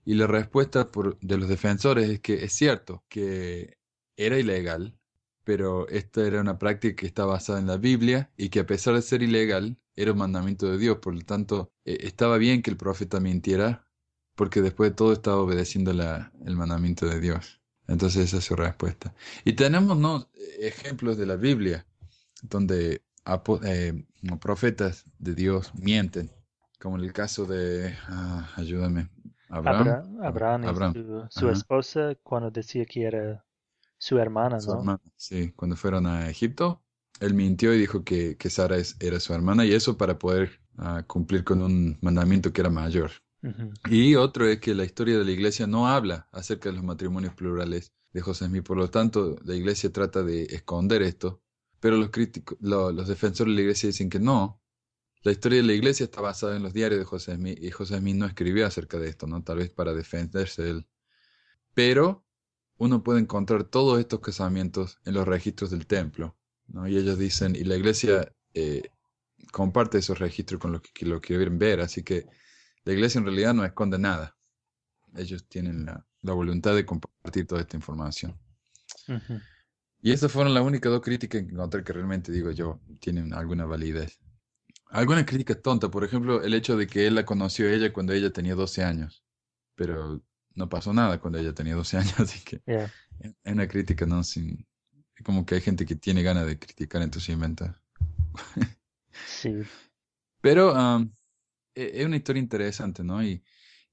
[0.06, 0.90] Y la respuesta
[1.22, 3.78] de los defensores es que es cierto que
[4.18, 4.96] era ilegal,
[5.44, 8.96] pero esta era una práctica que está basada en la Biblia y que a pesar
[8.96, 10.98] de ser ilegal, era un mandamiento de Dios.
[11.00, 13.88] Por lo tanto, eh, estaba bien que el profeta mintiera,
[14.36, 17.61] porque después de todo estaba obedeciendo el mandamiento de Dios.
[17.88, 19.14] Entonces esa es su respuesta.
[19.46, 20.30] Y tenemos ¿no?
[20.60, 21.86] ejemplos de la Biblia
[22.44, 23.04] donde
[23.66, 24.06] eh,
[24.40, 26.32] profetas de Dios mienten,
[26.80, 29.10] como en el caso de, ah, ayúdame,
[29.50, 29.98] Abraham.
[29.98, 30.96] Abra- Ah, Abraham y Abraham,
[31.28, 33.44] su, esposa cuando decía que era
[33.98, 34.74] su hermana, su ¿no?
[34.74, 35.02] hermana.
[35.18, 36.82] Sí, cuando fueron a Egipto,
[37.20, 40.62] él mintió y dijo que, que Sara es- era su hermana y eso para poder
[40.78, 43.12] ah, cumplir con un mandamiento que era mayor.
[43.90, 47.34] Y otro es que la historia de la iglesia no habla acerca de los matrimonios
[47.36, 48.64] plurales de José Smith.
[48.64, 51.42] Por lo tanto, la iglesia trata de esconder esto,
[51.80, 54.62] pero los críticos, lo- los defensores de la iglesia dicen que no.
[55.24, 58.00] La historia de la iglesia está basada en los diarios de José Smith y José
[58.00, 59.44] Smith no escribió acerca de esto, ¿no?
[59.44, 60.88] Tal vez para defenderse de él.
[61.74, 62.26] Pero
[62.78, 66.88] uno puede encontrar todos estos casamientos en los registros del templo, ¿no?
[66.88, 68.90] Y ellos dicen, y la iglesia eh,
[69.52, 72.28] comparte esos registros con los que lo quieren ver, así que
[72.84, 74.38] la iglesia en realidad no esconde nada.
[75.16, 78.38] Ellos tienen la, la voluntad de compartir toda esta información.
[79.08, 79.40] Ujú.
[80.02, 83.66] Y estas fueron las únicas dos críticas que encontré que realmente, digo yo, tienen alguna
[83.66, 84.20] validez.
[84.88, 88.14] Algunas críticas tontas, por ejemplo, el hecho de que él la conoció a ella cuando
[88.14, 89.24] ella tenía 12 años,
[89.76, 90.22] pero
[90.56, 92.92] no pasó nada cuando ella tenía 12 años, así que Yeah.
[93.20, 94.24] es una crítica, ¿no?
[94.24, 94.66] Sin,
[95.24, 97.80] como que hay gente que tiene ganas de criticar, entonces inventa.
[99.26, 99.62] Sí.
[100.42, 101.10] Pero e-
[101.76, 103.24] es una historia interesante, ¿no?
[103.24, 103.44] Y,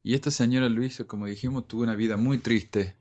[0.02, 2.96] y esta señora Luisa, como dijimos, tuvo una vida muy triste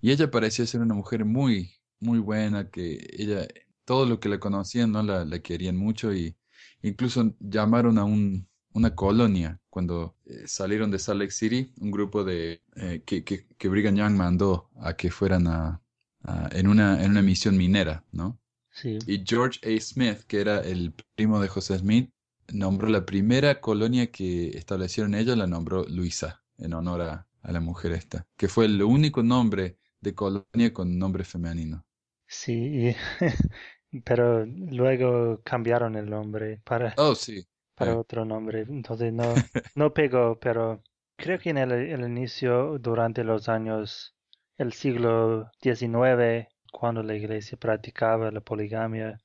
[0.00, 3.46] y ella parecía ser una mujer muy, muy buena, que ella,
[3.84, 5.02] todo lo que la conocían, ¿no?
[5.02, 6.36] La, la querían mucho y
[6.82, 12.24] incluso llamaron a un, una colonia cuando eh, salieron de Salt Lake City, un grupo
[12.24, 15.82] de, eh, que, que, que Brigham Young mandó a que fueran a,
[16.24, 18.40] a- en una, en una misión minera, ¿no?
[18.70, 18.98] Sí.
[19.06, 19.80] Y George A.
[19.80, 22.10] Smith, que era el primo de José Smith,
[22.52, 27.60] nombró la primera colonia que establecieron ellos, la nombró Luisa, en honor a, a la
[27.60, 31.84] mujer esta, que fue el único nombre de colonia con nombre femenino.
[32.26, 32.88] Sí.
[32.90, 32.96] y-
[34.04, 37.46] Pero luego cambiaron el nombre para, Oh, sí.
[37.76, 38.62] para eh, otro nombre.
[38.62, 40.82] Entonces no, no pegó, pero
[41.16, 44.14] creo que en el, el inicio, durante los años,
[44.58, 49.18] el siglo XIX, cuando la iglesia practicaba la poligamia,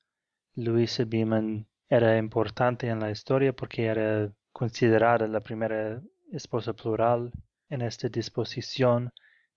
[0.55, 7.31] Louisa Beaman era importante en la historia porque era considerada la primera esposa plural
[7.69, 9.11] en esta disposición,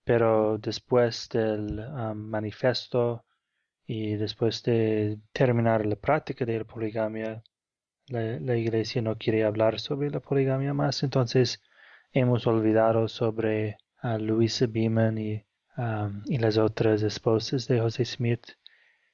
[0.05, 3.25] pero después del um, manifiesto
[3.87, 7.43] y después de terminar la práctica de la poligamia,
[8.09, 11.61] la, la iglesia no quiere hablar sobre la poligamia más, entonces
[12.13, 15.45] hemos olvidado sobre a Louisa Beaman y,
[15.77, 18.47] um, y las otras esposas de José Smith.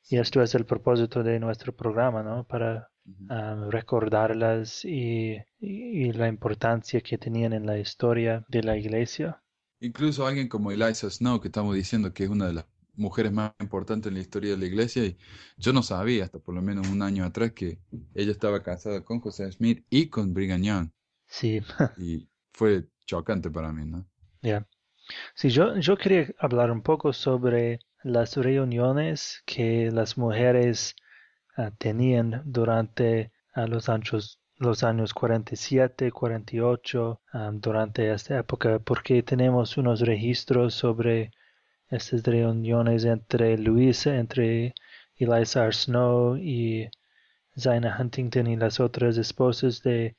[0.08, 2.44] Y esto es el propósito de nuestro programa, ¿no?
[2.44, 2.90] Para.
[3.30, 9.42] Um, recordarlas y, y- y la importancia que tenían en la historia de la iglesia.
[9.80, 13.52] Incluso alguien como Eliza Snow, que estamos diciendo que es una de las mujeres más
[13.60, 15.16] importantes en la historia de la iglesia, y
[15.58, 17.78] yo no sabía hasta por lo menos un año atrás que
[18.14, 20.90] ella estaba casada con José Smith y con Brigham Young,
[21.28, 21.60] Sí,
[21.96, 24.06] y fue chocante para mí, ¿no?
[24.42, 24.66] ya.
[25.34, 30.96] Sí, yo, yo quería hablar un poco sobre las reuniones que las mujeres
[31.78, 37.20] tenían durante ah, los años los años 47, 48,
[37.52, 41.30] durante esta época, porque tenemos unos registros sobre
[41.90, 44.74] estas reuniones entre Luisa, entre
[45.16, 46.88] Eliza Snow y
[47.58, 50.16] Zaina Huntington y las otras esposas de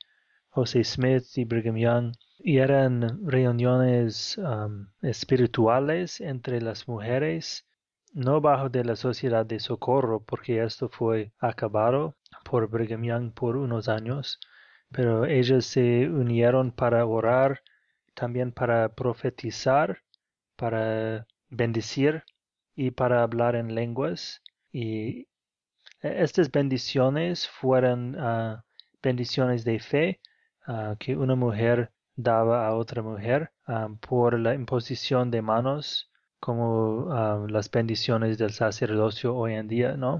[0.50, 2.14] José Smith y Brigham Young.
[2.38, 4.40] Y eran reuniones
[5.02, 7.66] espirituales entre las mujeres,
[8.14, 13.56] no bajo de la sociedad de socorro, porque esto fue acabado por Brigham Young por
[13.56, 14.38] unos años,
[14.90, 17.62] pero ellas se unieron para orar,
[18.14, 19.98] también para profetizar,
[20.56, 22.24] para bendecir
[22.74, 24.42] y para hablar en lenguas.
[24.72, 25.28] Y
[26.00, 28.64] estas bendiciones fueron ah,
[29.02, 30.20] bendiciones de fe
[30.66, 37.08] ah, que una mujer daba a otra mujer ah, por la imposición de manos como
[37.48, 40.18] las bendiciones del sacerdocio hoy en día, ¿no?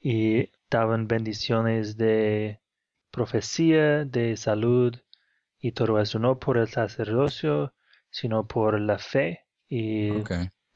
[0.00, 2.60] Y daban bendiciones de
[3.10, 4.94] profecía, de salud
[5.58, 7.74] y todo eso, no por el sacerdocio,
[8.10, 10.10] sino por la fe y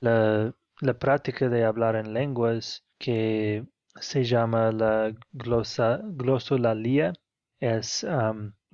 [0.00, 0.54] la,
[0.98, 3.66] práctica de hablar en lenguas que
[4.00, 7.12] se llama la glosa, glosolalia,
[7.60, 8.06] es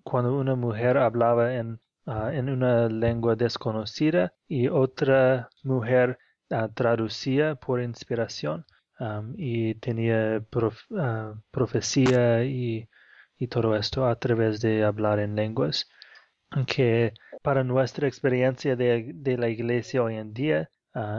[0.02, 6.18] cuando una mujer hablaba en, ah, en una lengua desconocida y otra mujer
[6.50, 8.64] ah, traducía por inspiración
[9.36, 10.42] y tenía
[10.98, 12.88] ah, profecía y,
[13.50, 15.86] todo esto a través de hablar en lenguas
[16.66, 17.12] que
[17.42, 20.70] para nuestra experiencia de, la iglesia hoy en día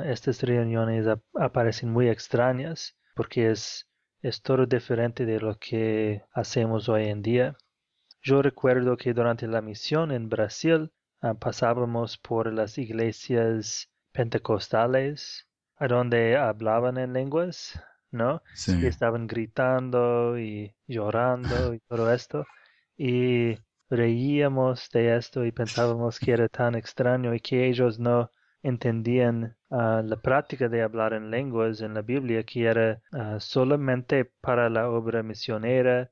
[0.06, 3.88] estas reuniones aparecen muy extrañas porque es,
[4.22, 7.56] es todo diferente de lo que hacemos hoy en día.
[8.26, 10.92] Yo recuerdo que durante la misión en Brasil
[11.40, 18.42] pasábamos por las iglesias pentecostales a donde hablaban en lenguas, ¿no?
[18.68, 22.48] Y estaban gritando y llorando y todo esto.
[22.98, 23.60] Y
[23.92, 28.32] reíamos de esto y pensábamos que era tan extraño y que ellos no
[28.64, 34.26] entendían ah, la práctica de hablar en lenguas en la Biblia, que era ah, solamente
[34.42, 36.10] para la obra misionera,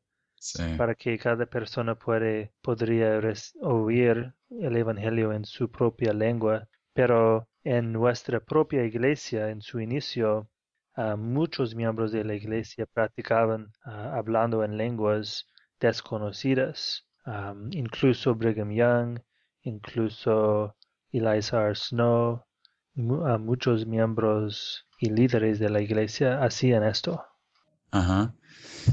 [0.78, 3.20] para que cada persona puede, podría
[3.62, 6.68] oír el Evangelio en su propia lengua.
[6.94, 10.50] Pero en nuestra propia iglesia, en su inicio,
[10.98, 15.48] uh, muchos miembros de la iglesia practicaban uh, hablando en lenguas
[15.80, 19.20] desconocidas, um, incluso Brigham Young,
[19.64, 20.76] incluso
[21.12, 22.44] Eliza Snow,
[22.96, 27.24] uh, muchos miembros y líderes de la iglesia hacían esto.
[27.92, 28.34] Ajá.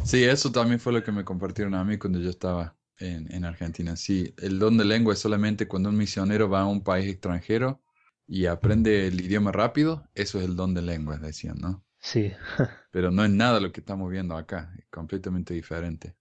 [0.05, 3.45] Sí, eso también fue lo que me compartieron a mí cuando yo estaba en, en
[3.45, 3.97] Argentina.
[3.97, 7.83] Sí, el don de lengua es solamente cuando un misionero va a un país extranjero
[8.27, 11.85] y aprende el idioma rápido, eso es el don de lengua, decían, ¿no?
[11.99, 12.33] Sí.
[12.93, 16.15] Pero no es nada lo que estamos viendo acá, es completamente diferente.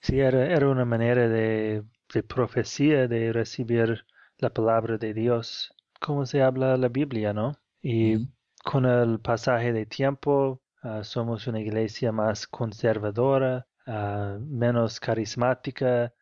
[0.00, 4.06] Sí, era, era una manera de, de, profecía, de recibir
[4.38, 7.58] la palabra de Dios, como se habla la Biblia, ¿no?
[7.82, 8.28] Y
[8.64, 16.12] con el pasaje de tiempo, ah, somos una iglesia más conservadora, ah, menos carismática,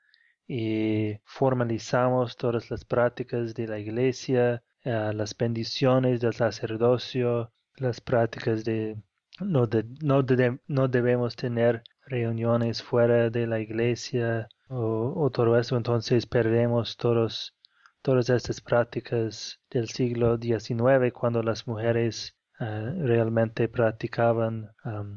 [0.46, 8.96] y formalizamos todas las prácticas de la iglesia, las bendiciones del sacerdocio, las prácticas de
[9.40, 9.68] no,
[10.02, 10.24] no,
[10.66, 17.54] no, debemos tener reuniones fuera de la iglesia o, todo eso, entonces perdemos todos,
[18.02, 24.72] todas estas prácticas del siglo XIX cuando las mujeres ah, realmente practicaban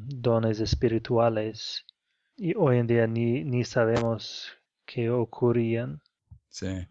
[0.08, 1.86] dones espirituales
[2.36, 4.52] y hoy en día ni, ni sabemos
[4.86, 6.02] qué ocurrían.
[6.50, 6.88] Sí.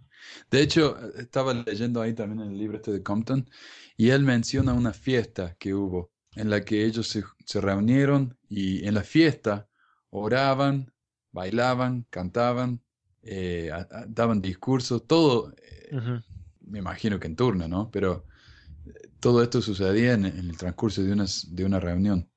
[0.51, 3.49] De hecho, estaba leyendo ahí también en el libro este de Compton
[3.97, 8.95] y él menciona una fiesta que hubo en la que ellos se, reunieron y en
[8.95, 9.69] la fiesta
[10.11, 10.93] oraban,
[11.33, 12.81] bailaban, cantaban,
[13.23, 13.71] eh,
[14.09, 16.21] daban discursos, todo, eh,
[16.61, 17.91] me imagino que en turno, ¿no?
[17.91, 18.30] Pero eh,
[19.21, 22.31] todo esto sucedía en, el transcurso de una, de una reunión.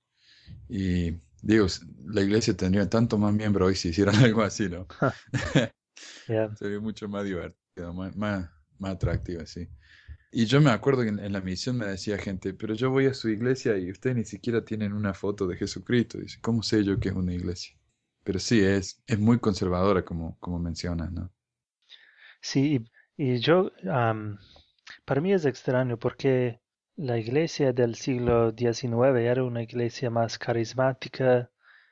[0.70, 1.68] Y digo,
[2.06, 4.88] la iglesia tendría tanto más miembros hoy si hicieran algo así, ¿no?
[6.58, 7.64] Sería mucho más divertido
[7.94, 8.50] más, más,
[8.84, 9.68] atractiva, sí.
[10.32, 13.14] Y yo me acuerdo que en, la misión me decía gente, pero yo voy a
[13.14, 16.18] su iglesia y ustedes ni siquiera tienen una foto de Jesucristo.
[16.18, 17.78] Dice, ¿cómo sé yo que es una iglesia?
[18.24, 21.32] Pero sí, es, es muy conservadora como, como mencionas, ¿no?
[22.42, 22.84] Sí,
[23.16, 23.72] y yo,
[25.06, 26.62] para mí es extraño porque
[26.96, 31.50] la iglesia del siglo XIX era una iglesia más carismática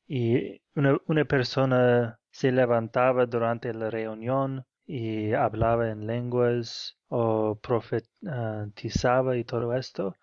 [0.07, 9.37] y una, una persona se levantaba durante la reunión y hablaba en lenguas o profetizaba
[9.37, 10.15] y todo esto.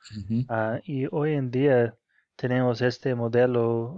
[0.49, 1.97] Ah, y hoy en día
[2.37, 3.97] tenemos este modelo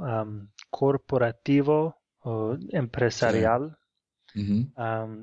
[0.70, 3.78] corporativo o empresarial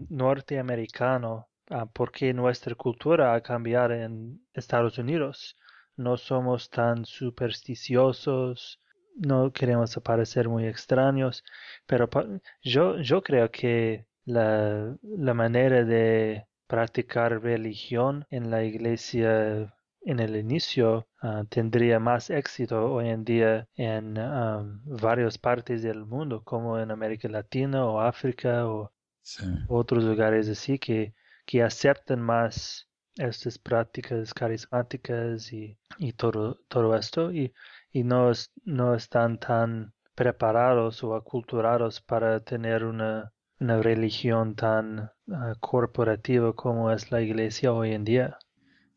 [0.10, 1.48] norteamericano
[1.94, 5.56] porque nuestra cultura ha cambiado en Estados Unidos.
[5.96, 8.80] No somos tan supersticiosos,
[9.16, 11.44] no queremos parecer muy extraños,
[11.86, 12.10] pero
[12.64, 20.36] yo, yo creo que la, la manera de practicar religión en la iglesia en el
[20.38, 26.80] inicio ah, tendría más éxito hoy en día en am, varias partes del mundo, como
[26.80, 28.92] en América Latina o África o
[29.22, 29.44] Sí.
[29.68, 31.14] otros lugares así que,
[31.48, 35.78] que aceptan más estas prácticas carismáticas y,
[36.18, 36.60] todo,
[36.96, 37.54] esto y,
[37.94, 46.54] no, es- no están tan preparados o aculturados para tener una, religión tan ah, corporativa
[46.54, 48.38] como es la iglesia hoy en día.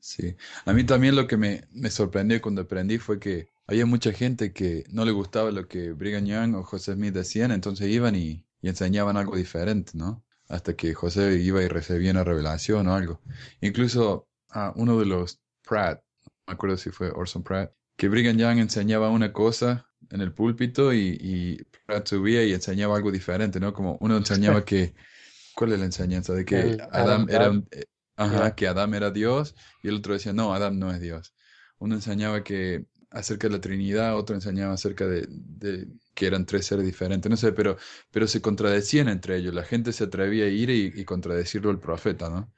[0.00, 4.52] Sí, a mí también lo que me, sorprendió cuando aprendí fue que había mucha gente
[4.52, 8.44] que no le gustaba lo que Brigham Young o José Smith decían, entonces iban y
[8.60, 10.24] enseñaban algo diferente, ¿no?
[10.50, 13.22] Hasta que José iba y recibía una revelación o algo.
[13.60, 18.36] Incluso a uno de los Pratt, no me acuerdo si fue Orson Pratt, que Brigham
[18.36, 23.60] Young enseñaba una cosa en el púlpito y, y Pratt subía y enseñaba algo diferente,
[23.60, 23.72] ¿no?
[23.72, 24.94] Como uno enseñaba que,
[25.54, 26.34] ¿cuál es la enseñanza?
[26.34, 27.84] De que El Adam era eh,
[28.16, 28.54] ajá, Yeah.
[28.54, 31.34] que Adán era Dios y el otro decía, no, Adán no es Dios.
[31.78, 36.66] Uno enseñaba que acerca de la Trinidad, otro enseñaba acerca de, de que eran tres
[36.66, 37.76] seres diferentes, no sé, pero,
[38.10, 39.54] pero se contradecían entre ellos.
[39.54, 42.52] La gente se atrevía a ir y, y contradecirlo al profeta, ¿no?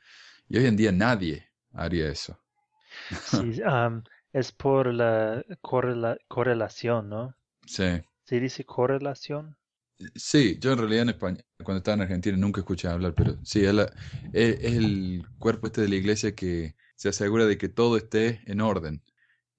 [0.48, 2.38] Y hoy en día nadie haría eso.
[3.20, 3.60] Sí,
[4.32, 7.34] es por la correla- correlación, ¿no?
[7.66, 8.02] Sí.
[8.24, 9.56] ¿Se dice correlación?
[10.16, 13.64] Sí, yo en realidad en España, cuando estaba en Argentina nunca escuché hablar, pero sí,
[13.64, 13.92] es, la-
[14.32, 18.42] es- es el cuerpo este de la iglesia que se asegura de que todo esté
[18.46, 19.02] en orden,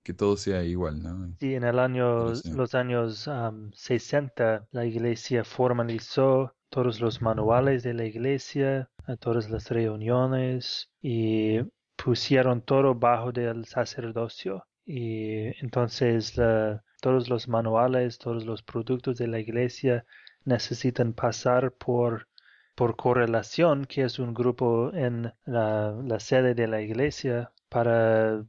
[0.04, 1.36] que todo sea igual, ¿no?
[1.39, 2.49] Sí, en el año, sí.
[2.51, 9.49] los años am, 60, la iglesia formalizó todos los manuales de la iglesia, a todas
[9.49, 11.60] las reuniones y
[11.97, 14.66] pusieron todo bajo del sacerdocio.
[14.86, 20.06] Y entonces la- todos los manuales, todos los productos de la iglesia
[20.45, 22.28] necesitan pasar por,
[22.76, 28.45] por correlación, que es un grupo en la, la sede de la iglesia para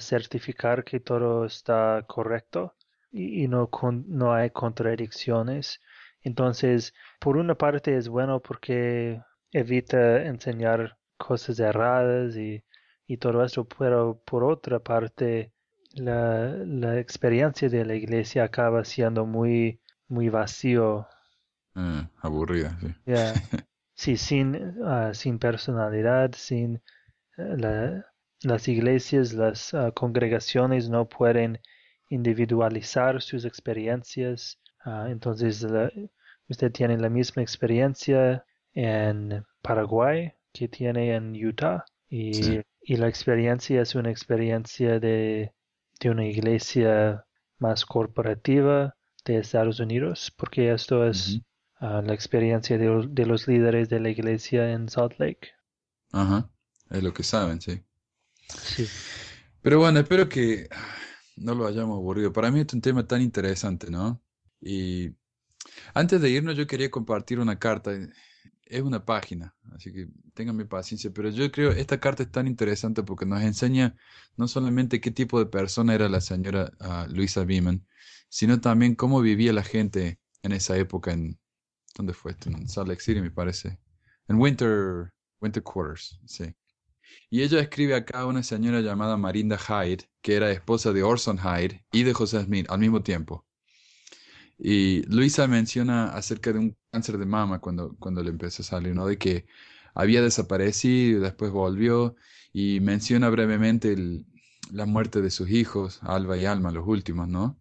[0.00, 2.74] certificar que todo está correcto
[3.10, 5.80] y, y no, con- no hay contradicciones.
[6.22, 9.20] Entonces, por una parte es bueno porque
[9.52, 12.62] evita enseñar cosas erradas y,
[13.06, 15.52] y todo esto, pero por otra parte,
[15.94, 21.06] la, la experiencia de la iglesia acaba siendo muy, muy vacío.
[21.74, 22.94] Eh, aburrida, sí.
[23.94, 26.76] Sí, sin, ah, sin personalidad, sin
[27.38, 28.06] eh, la-
[28.42, 31.60] las iglesias, las ah, congregaciones no pueden
[32.08, 34.58] individualizar sus experiencias.
[34.84, 35.90] Ah, entonces, la-
[36.48, 42.60] usted tiene la misma experiencia en Paraguay que tiene en Utah y, Sí.
[42.82, 45.52] y la experiencia es una experiencia de,
[46.00, 47.24] de una iglesia
[47.58, 51.40] más corporativa de Estados Unidos, porque esto es
[51.78, 55.50] ah, la experiencia de, los- de los líderes de la iglesia en Salt Lake.
[56.12, 56.48] Ajá,
[56.90, 57.82] es lo que saben, sí.
[58.50, 58.86] Sí,
[59.62, 60.94] Pero bueno, espero que ah,
[61.36, 62.32] no lo hayamos aburrido.
[62.32, 64.22] Para mí es un tema tan interesante, ¿no?
[64.60, 65.14] Y
[65.94, 67.92] antes de irnos yo quería compartir una carta.
[68.64, 73.02] Es una página, así que ténganme paciencia, pero yo creo esta carta es tan interesante
[73.02, 73.96] porque nos enseña
[74.36, 77.84] no solamente qué tipo de persona era la señora ah, Luisa Beeman,
[78.28, 81.40] sino también cómo vivía la gente en esa época en
[81.96, 82.36] ¿dónde fue?
[82.46, 83.78] En Salt Lake City, me parece.
[84.28, 86.54] En Winter Winter Quarters, sí.
[87.30, 91.38] Y ella escribe acá a una señora llamada Marinda Hyde, que era esposa de Orson
[91.38, 93.46] Hyde y de José Smith al mismo tiempo.
[94.58, 98.94] Y Luisa menciona acerca de un cáncer de mama cuando, cuando le empezó a salir,
[98.94, 99.06] ¿no?
[99.06, 99.46] De que
[99.94, 102.14] había desaparecido, después volvió
[102.52, 103.96] y menciona brevemente
[104.72, 107.60] la muerte de sus hijos, Alba y Alma, los últimos, ¿no?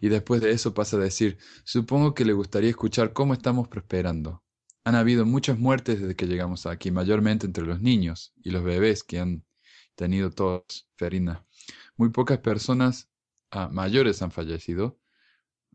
[0.00, 4.42] Y después de eso pasa a decir, supongo que le gustaría escuchar cómo estamos prosperando.
[4.84, 9.04] Han habido muchas muertes desde que llegamos aquí, mayormente entre los niños y los bebés
[9.04, 9.44] que han
[9.94, 11.44] tenido tos, Ferina.
[11.96, 13.10] Muy pocas personas
[13.50, 14.98] ah, mayores han fallecido.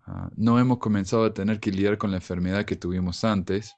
[0.08, 3.76] Ah, no hemos comenzado a tener que lidiar con la enfermedad que tuvimos antes.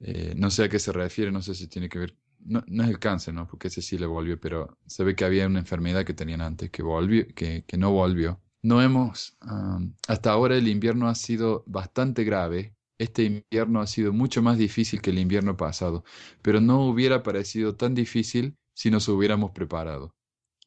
[0.00, 2.16] Eh, no sé a qué se refiere, no sé si tiene que ver.
[2.40, 3.46] No, no es el cáncer, ¿no?
[3.46, 6.70] Porque ese sí le volvió, pero se ve que había una enfermedad que tenían antes
[6.70, 8.40] que volvió, que no volvió.
[8.62, 14.12] No hemos, ah, hasta ahora el invierno ha sido bastante grave Este invierno ha sido
[14.12, 16.04] mucho más difícil que el invierno pasado,
[16.40, 20.14] pero no hubiera parecido tan difícil si nos hubiéramos preparado.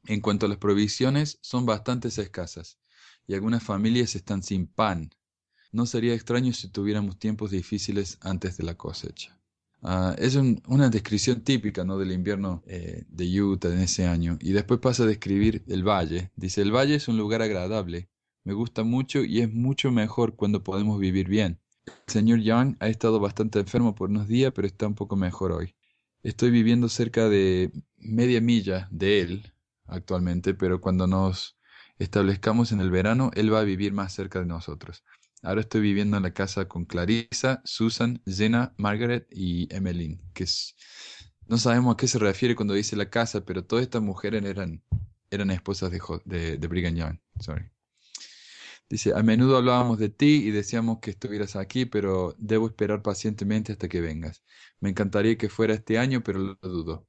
[0.05, 2.79] En cuanto a las provisiones, son bastante escasas,
[3.27, 5.09] y algunas familias están sin pan.
[5.71, 9.39] No sería extraño si tuviéramos tiempos difíciles antes de la cosecha.
[9.81, 11.97] Ah, es una descripción típica ¿no?
[11.97, 14.37] del invierno eh, de Utah en ese año.
[14.41, 16.31] Y después pasa a describir el valle.
[16.35, 18.09] Dice, el valle es un lugar agradable.
[18.43, 21.59] Me gusta mucho y es mucho mejor cuando podemos vivir bien.
[22.07, 25.51] El señor Young ha estado bastante enfermo por unos días, pero está un poco mejor
[25.51, 25.75] hoy.
[26.23, 29.53] Estoy viviendo cerca de media milla de él
[29.87, 31.57] actualmente, pero cuando nos
[31.97, 35.03] establezcamos en el verano, él va a vivir más cerca de nosotros.
[35.41, 40.75] Ahora estoy viviendo en la casa con Clarissa, Susan, Jenna, Margaret y Emmeline, que es,
[41.47, 44.83] no sabemos a qué se refiere cuando dice la casa, pero todas estas mujeres eran,
[45.31, 47.19] eran esposas de, de, de Brigham Young.
[47.39, 47.71] Sorry.
[48.89, 53.71] Dice, a menudo hablábamos de ti y decíamos que estuvieras aquí, pero debo esperar pacientemente
[53.71, 54.43] hasta que vengas.
[54.79, 57.07] Me encantaría que fuera este año, pero lo dudo.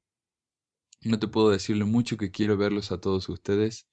[1.03, 3.87] No te puedo decir lo mucho que quiero verlos a todos ustedes,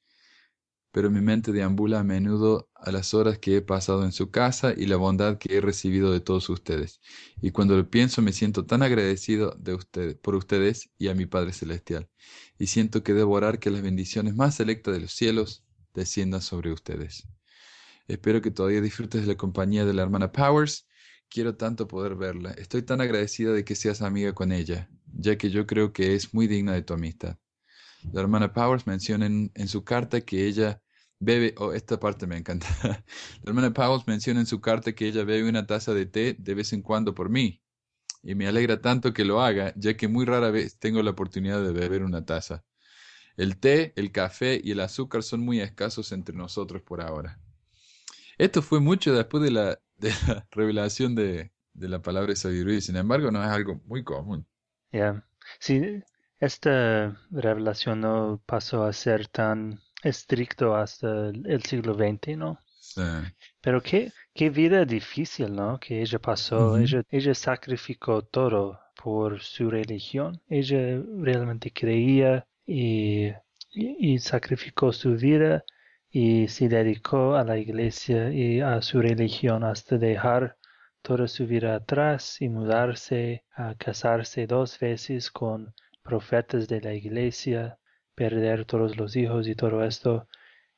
[0.93, 4.75] pero mi mente deambula a menudo a las horas que he pasado en su casa
[4.77, 7.01] y la bondad que he recibido de todos ustedes.
[7.41, 11.27] Y cuando lo pienso me siento tan agradecido de ustedes, por ustedes y a mi
[11.27, 12.11] Padre Celestial.
[12.59, 15.65] Y siento que debo orar que las bendiciones más selectas de los cielos
[15.95, 17.27] desciendan sobre ustedes.
[18.09, 20.89] Espero que todavía disfrutes de la compañía de la hermana Powers.
[21.29, 22.53] Quiero tanto poder verla.
[22.53, 26.33] Estoy tan agradecida de que seas amiga con ella, ya que yo creo que es
[26.33, 27.37] muy digna de tu amistad.
[28.13, 30.81] La hermana Powers menciona en, su carta que ella
[31.19, 32.67] bebe, oh, esta parte me encanta.
[33.43, 36.55] La hermana Powers menciona en su carta que ella bebe una taza de té de
[36.55, 37.63] vez en cuando por mí.
[38.23, 41.63] Y me alegra tanto que lo haga, ya que muy rara vez tengo la oportunidad
[41.63, 42.65] de beber una taza.
[43.37, 47.39] El té, el café y el azúcar son muy escasos entre nosotros por ahora.
[48.39, 52.81] Esto fue mucho después de la, de la revelación de, de, la palabra de sabiduría,
[52.81, 54.47] sin embargo, no es algo muy común.
[54.93, 55.25] Ya,
[55.59, 56.03] sí,
[56.39, 62.59] esta revelación no pasó a ser tan estricto hasta el siglo XX, ¿no?
[62.81, 63.03] Sí.
[63.61, 65.79] Pero qué, qué vida difícil, ¿no?
[65.79, 66.79] Que ella pasó.
[66.79, 70.41] ella, ella sacrificó todo por su religión.
[70.49, 73.33] Ella realmente creía y,
[73.73, 75.65] y sacrificó su vida
[76.11, 80.57] y se dedicó a la iglesia y a su religión hasta dejar
[81.03, 87.79] toda su vida atrás y mudarse a casarse dos veces con profetas de la iglesia,
[88.15, 90.27] perder todos los hijos y todo esto.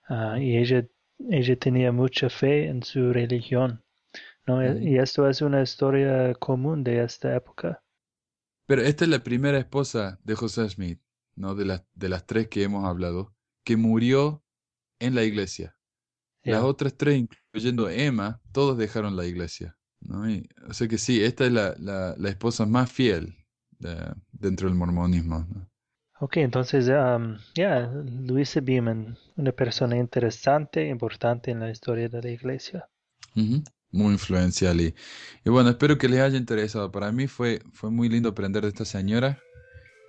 [0.08, 0.84] Ah, y ella,
[1.30, 3.82] ella tenía mucha fe en su religión.
[4.46, 4.78] ¿no?
[4.78, 7.82] Y esto es una historia común de esta época.
[8.66, 11.00] Pero esta es la primera esposa de José Smith,
[11.34, 11.54] ¿no?
[11.54, 14.42] De, las de las tres que hemos hablado, que murió
[15.00, 15.76] en la iglesia.
[16.42, 19.76] Las otras tres, incluyendo Emma, todos dejaron la iglesia.
[20.00, 20.22] ¿no?
[20.68, 23.36] o sea que sí, esta es la, la, la esposa más fiel
[24.32, 25.46] dentro del mormonismo.
[26.20, 27.90] Ok, entonces, um, ya,
[28.26, 32.88] Luisa Beeman, una persona interesante, importante en la historia de la iglesia.
[33.34, 34.94] Muy influencial y,
[35.44, 36.92] y, bueno, espero que les haya interesado.
[36.92, 39.38] Para mí fue, fue muy lindo aprender de esta señora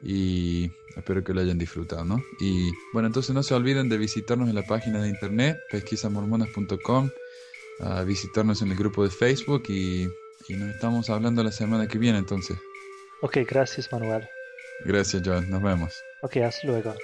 [0.04, 2.22] y espero que lo hayan disfrutado, ¿no?
[2.40, 7.10] Y bueno, entonces no se olviden de visitarnos en la página de internet pesquisamormonas.com,
[8.06, 10.08] visitarnos en el grupo de Facebook y,
[10.48, 12.58] y nos estamos hablando la semana que viene entonces.
[13.22, 14.28] Ok, gracias Manuel.
[14.86, 15.94] Gracias John, nos vemos.
[16.22, 16.96] Ok, hasta luego.